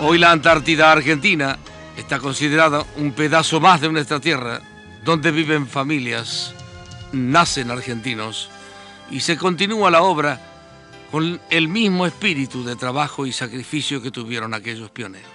[0.00, 1.58] Hoy la Antártida Argentina
[1.96, 4.60] está considerada un pedazo más de nuestra tierra,
[5.04, 6.54] donde viven familias,
[7.12, 8.48] nacen argentinos
[9.10, 10.40] y se continúa la obra
[11.10, 15.30] con el mismo espíritu de trabajo y sacrificio que tuvieron aquellos pioneros.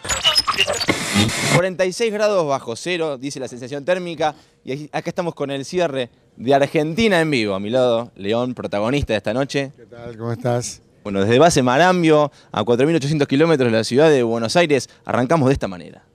[1.55, 4.34] 46 grados bajo cero, dice la sensación térmica,
[4.64, 7.54] y acá estamos con el cierre de Argentina en vivo.
[7.54, 9.73] A mi lado, León, protagonista de esta noche.
[9.75, 10.18] ¿Qué tal?
[10.18, 10.82] ¿Cómo estás?
[11.04, 15.54] Bueno, desde base Marambio, a 4.800 kilómetros de la ciudad de Buenos Aires, arrancamos de
[15.54, 16.06] esta manera.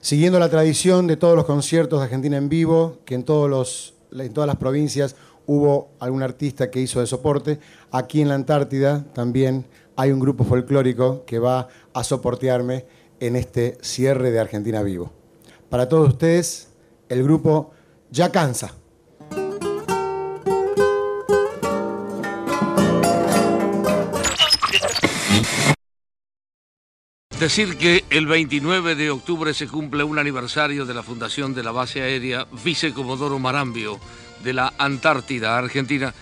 [0.00, 4.46] Siguiendo la tradición de todos los conciertos de Argentina en vivo, que en, en todas
[4.46, 7.58] las provincias hubo algún artista que hizo de soporte,
[7.90, 12.86] aquí en la Antártida también hay un grupo folclórico que va a soportearme
[13.18, 15.10] en este cierre de Argentina Vivo.
[15.70, 16.68] Para todos ustedes,
[17.08, 17.72] el grupo
[18.12, 18.74] Ya Cansa.
[27.44, 31.72] Decir que el 29 de octubre se cumple un aniversario de la fundación de la
[31.72, 34.00] base aérea Vicecomodoro Marambio
[34.42, 36.14] de la Antártida Argentina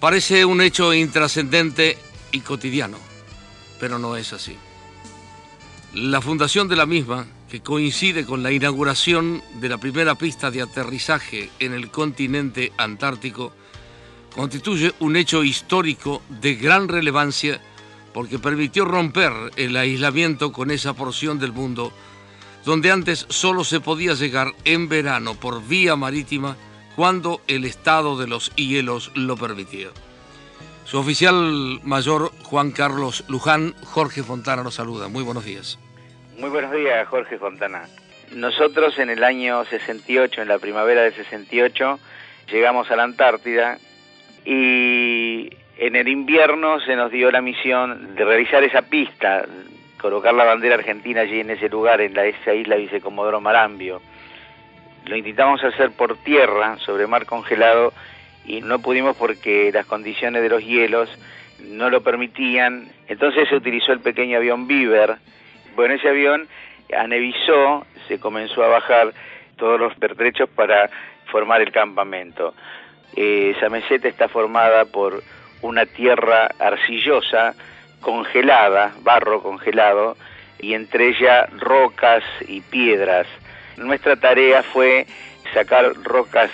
[0.00, 1.96] parece un hecho intrascendente
[2.30, 2.98] y cotidiano,
[3.80, 4.54] pero no es así.
[5.94, 10.60] La fundación de la misma, que coincide con la inauguración de la primera pista de
[10.60, 13.54] aterrizaje en el continente antártico,
[14.36, 17.62] constituye un hecho histórico de gran relevancia
[18.18, 21.92] porque permitió romper el aislamiento con esa porción del mundo
[22.64, 26.56] donde antes solo se podía llegar en verano por vía marítima
[26.96, 29.90] cuando el estado de los hielos lo permitía.
[30.84, 35.06] Su oficial mayor, Juan Carlos Luján, Jorge Fontana nos saluda.
[35.06, 35.78] Muy buenos días.
[36.40, 37.84] Muy buenos días, Jorge Fontana.
[38.32, 42.00] Nosotros en el año 68, en la primavera del 68,
[42.50, 43.78] llegamos a la Antártida
[44.44, 49.46] y en el invierno se nos dio la misión de realizar esa pista,
[50.00, 54.02] colocar la bandera argentina allí en ese lugar, en la, esa isla Vicecomodoro Marambio.
[55.06, 57.92] Lo intentamos hacer por tierra, sobre mar congelado,
[58.44, 61.08] y no pudimos porque las condiciones de los hielos
[61.60, 62.88] no lo permitían.
[63.06, 65.16] Entonces se utilizó el pequeño avión Beaver.
[65.76, 66.48] Bueno, ese avión
[66.96, 69.12] anevizó, se comenzó a bajar
[69.56, 70.90] todos los pertrechos para
[71.30, 72.52] formar el campamento.
[73.14, 75.22] Eh, esa meseta está formada por
[75.62, 77.54] una tierra arcillosa,
[78.00, 80.16] congelada, barro congelado,
[80.60, 83.26] y entre ella rocas y piedras.
[83.76, 85.06] Nuestra tarea fue
[85.54, 86.50] sacar rocas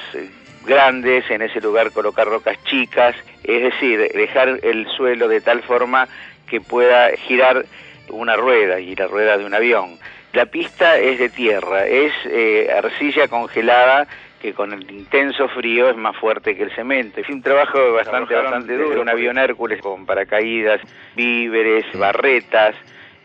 [0.64, 6.08] grandes, en ese lugar colocar rocas chicas, es decir, dejar el suelo de tal forma
[6.46, 7.66] que pueda girar
[8.08, 9.98] una rueda y la rueda de un avión.
[10.32, 14.08] La pista es de tierra, es eh, arcilla congelada
[14.44, 17.18] que con el intenso frío es más fuerte que el cemento.
[17.18, 20.82] Es un trabajo bastante, bastante duro, un avión Hércules con paracaídas,
[21.16, 22.74] víveres, barretas.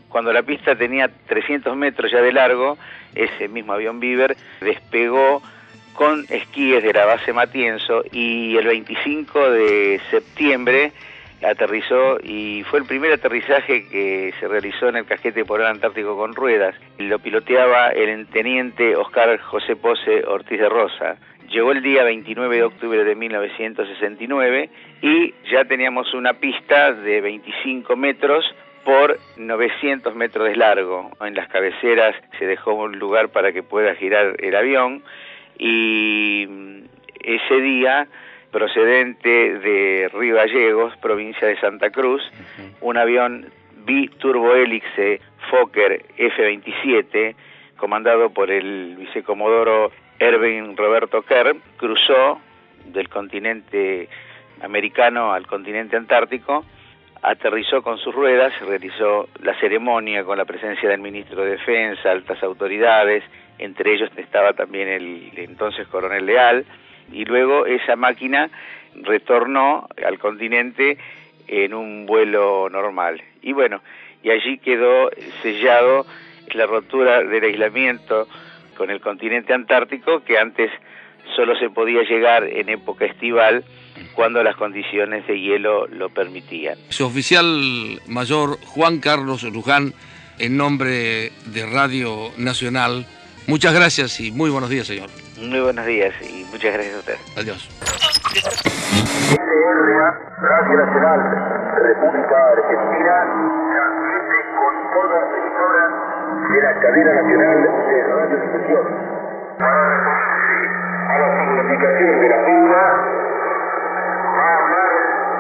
[0.08, 2.78] Cuando la pista tenía 300 metros ya de largo,
[3.16, 5.41] ese mismo avión Viver despegó
[5.91, 10.94] con esquíes de la base Matienzo y el 25 de septiembre
[11.44, 16.35] aterrizó y fue el primer aterrizaje que se realizó en el casquete polar antártico con
[16.35, 16.75] ruedas.
[16.97, 21.17] Lo piloteaba el teniente Oscar José Pose Ortiz de Rosa.
[21.49, 24.69] Llegó el día 29 de octubre de 1969
[25.01, 28.45] y ya teníamos una pista de 25 metros
[28.83, 31.11] por 900 metros de largo.
[31.22, 35.03] En las cabeceras se dejó un lugar para que pueda girar el avión
[35.57, 36.47] y
[37.19, 38.07] ese día
[38.51, 39.29] procedente
[39.59, 42.21] de Río Gallegos, provincia de Santa Cruz,
[42.81, 43.47] un avión
[43.85, 47.35] biturbohélice Fokker F-27,
[47.77, 52.39] comandado por el vicecomodoro Erwin Roberto Kerr, cruzó
[52.85, 54.09] del continente
[54.61, 56.66] americano al continente antártico,
[57.21, 62.41] aterrizó con sus ruedas, realizó la ceremonia con la presencia del ministro de Defensa, altas
[62.43, 63.23] autoridades,
[63.57, 66.66] entre ellos estaba también el entonces coronel Leal,
[67.12, 68.50] y luego esa máquina
[68.96, 70.97] retornó al continente
[71.47, 73.22] en un vuelo normal.
[73.42, 73.82] Y bueno,
[74.23, 75.09] y allí quedó
[75.41, 76.06] sellado
[76.53, 78.28] la rotura del aislamiento
[78.78, 80.72] con el continente antártico que antes
[81.35, 83.64] solo se podía llegar en época estival
[84.14, 86.78] cuando las condiciones de hielo lo permitían.
[86.90, 89.94] Su oficial mayor Juan Carlos Luján,
[90.40, 93.05] en nombre de Radio Nacional,
[93.47, 95.09] muchas gracias y muy buenos días, señor.
[95.38, 97.17] Muy buenos días y muchas gracias a usted.
[97.37, 97.69] Adiós.
[100.41, 101.19] Radio Nacional,
[101.75, 103.16] República Argentina,
[103.72, 105.90] transmite con todas las emisoras
[106.49, 107.57] de la cadena nacional
[107.87, 108.85] de radiodifusión.
[109.59, 112.84] A la significación de la pugna
[114.37, 114.91] va a hablar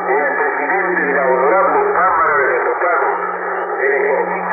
[0.09, 3.15] el presidente de la honorable Cámara de Diputados
[3.79, 4.49] del Ejército.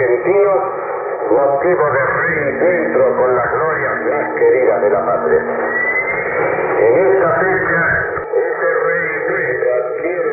[0.00, 0.52] Argentino,
[1.30, 5.40] motivo de reencuentro con las glorias más queridas de la patria.
[6.78, 7.80] En esta fecha,
[8.32, 10.30] ese reencuentro adquiere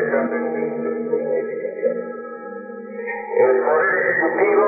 [1.10, 1.96] significación.
[3.38, 4.66] El Poder Ejecutivo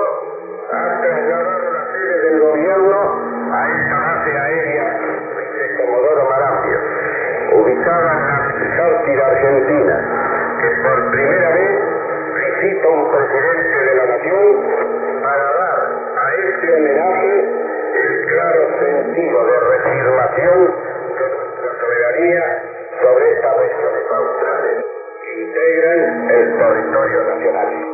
[0.71, 2.99] ha trasladado la sede del gobierno
[3.53, 4.87] a esta base aérea
[5.57, 6.79] de Comodoro Marambio,
[7.53, 9.97] ubicada en la Antártida Argentina,
[10.61, 11.71] que por primera vez
[12.61, 13.70] visita un presidente
[14.23, 15.79] de para dar
[16.17, 17.49] a este homenaje
[17.95, 20.75] el claro sentido de reafirmación
[21.19, 22.63] de nuestra soberanía
[23.01, 24.85] sobre regiones australes
[25.23, 27.90] que integran el territorio nacional.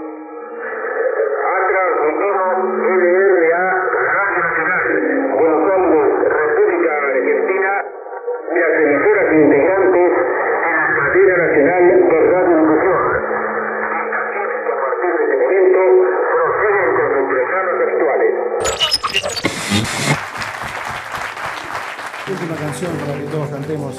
[22.32, 23.94] Última canción para que todos cantemos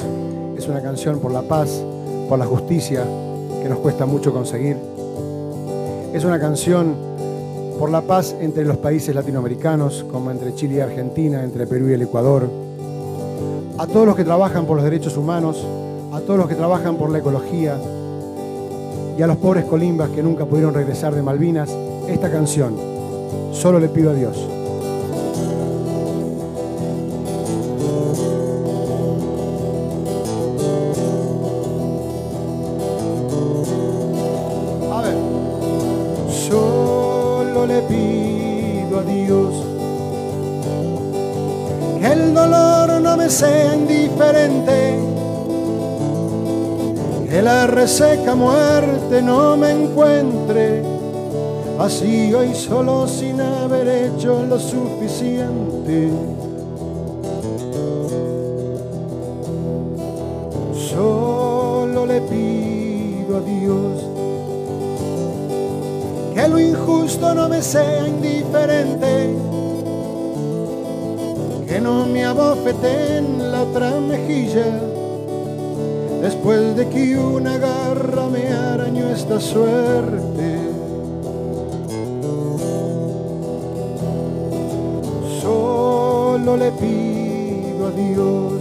[0.58, 1.82] es una canción por la paz,
[2.28, 3.06] por la justicia,
[3.62, 4.76] que nos cuesta mucho conseguir.
[6.14, 6.96] Es una canción
[7.80, 11.94] por la paz entre los países latinoamericanos, como entre Chile y Argentina, entre Perú y
[11.94, 12.50] el Ecuador.
[13.78, 15.66] A todos los que trabajan por los derechos humanos,
[16.12, 17.78] a todos los que trabajan por la ecología
[19.18, 21.70] y a los pobres colimbas que nunca pudieron regresar de Malvinas,
[22.08, 22.76] esta canción,
[23.54, 24.57] solo le pido a Dios.
[39.00, 39.54] A Dios.
[42.00, 45.00] Que el dolor no me sea indiferente,
[47.30, 50.84] que la reseca muerte no me encuentre.
[51.78, 56.10] Vacío y solo sin haber hecho lo suficiente.
[60.74, 64.17] Solo le pido a Dios
[66.48, 69.36] que lo injusto no me sea indiferente,
[71.68, 74.80] que no me abofeten la otra mejilla,
[76.22, 80.58] después de que una garra me arañó esta suerte.
[85.42, 88.54] Solo le pido a Dios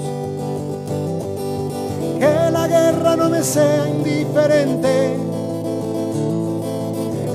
[2.18, 5.35] que la guerra no me sea indiferente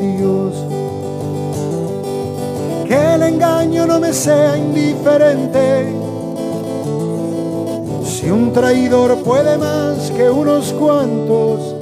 [0.00, 0.54] Dios
[2.90, 5.94] que el engaño no me sea indiferente.
[8.04, 11.76] Si un traidor puede más que unos cuantos,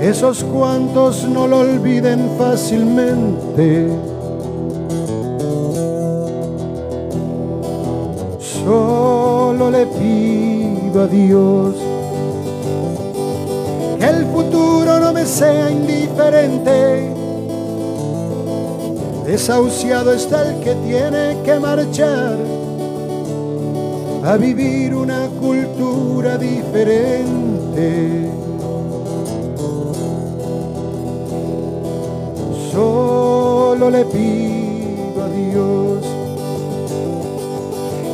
[0.00, 3.88] esos cuantos no lo olviden fácilmente.
[8.38, 11.85] Solo le pido a Dios
[15.26, 17.12] sea indiferente.
[19.24, 22.36] Desahuciado está el que tiene que marchar
[24.24, 28.30] a vivir una cultura diferente.
[32.70, 36.06] Solo le pido a Dios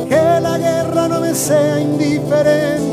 [0.09, 2.92] que la guerra no me sea indiferente.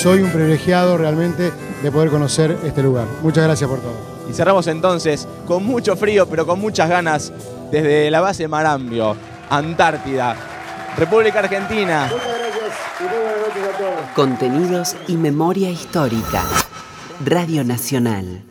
[0.00, 1.52] Soy un privilegiado realmente
[1.82, 3.06] de poder conocer este lugar.
[3.20, 3.92] Muchas gracias por todo.
[4.30, 7.30] Y cerramos entonces con mucho frío, pero con muchas ganas,
[7.70, 9.14] desde la base Marambio,
[9.50, 10.36] Antártida,
[10.96, 12.08] República Argentina.
[12.10, 14.10] Muchas gracias y muy buenas noches a todos.
[14.14, 16.44] Contenidos y memoria histórica.
[17.22, 18.49] Radio Nacional.